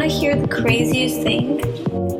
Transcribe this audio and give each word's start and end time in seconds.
want 0.00 0.10
to 0.10 0.18
hear 0.18 0.34
the 0.34 0.48
craziest 0.48 1.20
thing? 1.20 1.60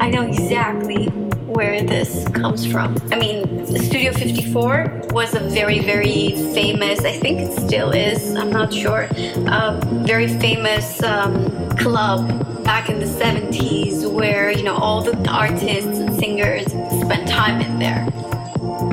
I 0.03 0.11
know 0.11 0.23
exactly 0.23 1.07
where 1.47 1.83
this 1.83 2.29
comes 2.29 2.71
from. 2.71 2.95
I 3.11 3.19
mean, 3.19 3.65
Studio 3.65 4.13
54 4.13 5.09
was 5.13 5.35
a 5.35 5.41
very, 5.41 5.79
very 5.79 6.33
famous, 6.53 7.01
I 7.07 7.13
think 7.13 7.41
it 7.41 7.59
still 7.59 7.93
is, 7.93 8.35
I'm 8.37 8.51
not 8.51 8.71
sure, 8.75 9.09
a 9.47 9.81
very 10.05 10.29
famous 10.29 11.03
um, 11.03 11.71
club 11.79 12.65
back 12.65 12.91
in 12.91 13.01
the 13.01 13.07
70s 13.07 14.11
where, 14.13 14.51
you 14.51 14.63
know, 14.63 14.77
all 14.77 15.01
the 15.01 15.17
artists 15.31 15.99
and 16.01 16.15
singers 16.19 16.67
spent 17.01 17.27
time 17.29 17.63
in 17.63 17.79
there. 17.79 18.07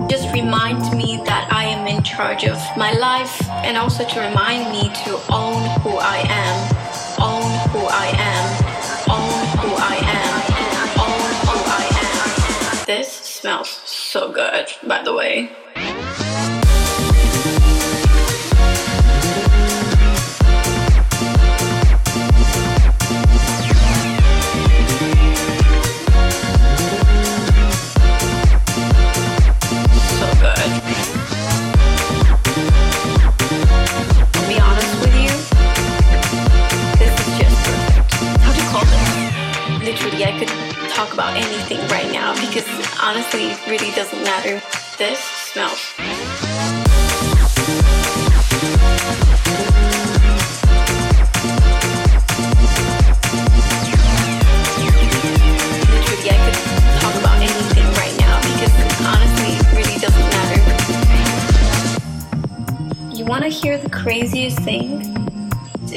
Just 0.10 0.34
remind 0.34 0.80
me 0.98 1.22
that 1.26 1.52
I 1.52 1.66
am 1.66 1.88
in 1.88 2.04
charge 2.04 2.46
of 2.46 2.58
my 2.78 2.94
life 2.94 3.46
and 3.66 3.76
also 3.76 4.08
to 4.08 4.20
remind 4.22 4.72
me 4.72 4.84
to 5.04 5.20
own 5.30 5.62
who 5.82 5.98
I 5.98 6.24
am, 6.30 6.56
own 7.20 7.52
who 7.72 7.86
I 7.86 8.14
am, 8.16 8.67
This 12.88 13.12
smells 13.12 13.68
so 13.68 14.32
good, 14.32 14.72
by 14.88 15.04
the 15.04 15.14
way. 15.14 15.52
Talk 40.98 41.14
about 41.14 41.38
anything 41.38 41.78
right 41.90 42.12
now 42.12 42.34
because 42.42 42.68
honestly, 43.04 43.52
it 43.52 43.68
really 43.68 43.92
doesn't 43.92 44.24
matter. 44.24 44.60
This 44.98 45.20
smells. 45.20 45.94
Want 63.28 63.44
to 63.44 63.50
hear 63.50 63.78
the 63.78 63.90
craziest 63.90 64.58
thing? 64.62 65.17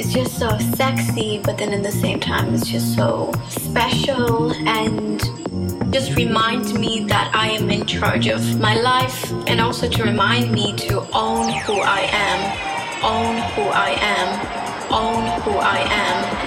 It's 0.03 0.13
just 0.13 0.39
so 0.39 0.57
sexy, 0.57 1.37
but 1.43 1.59
then 1.59 1.73
at 1.73 1.83
the 1.83 1.91
same 1.91 2.19
time, 2.19 2.55
it's 2.55 2.67
just 2.67 2.95
so 2.95 3.31
special 3.49 4.51
and 4.67 5.21
just 5.93 6.15
reminds 6.15 6.73
me 6.73 7.01
that 7.01 7.29
I 7.35 7.51
am 7.51 7.69
in 7.69 7.85
charge 7.85 8.25
of 8.25 8.59
my 8.59 8.81
life 8.81 9.31
and 9.45 9.61
also 9.61 9.87
to 9.87 10.03
remind 10.03 10.51
me 10.51 10.75
to 10.87 11.01
own 11.13 11.53
who 11.53 11.81
I 11.81 12.09
am, 12.09 12.39
own 13.03 13.35
who 13.53 13.69
I 13.69 13.91
am, 14.01 14.29
own 14.91 15.41
who 15.43 15.51
I 15.59 15.77
am, 15.77 16.40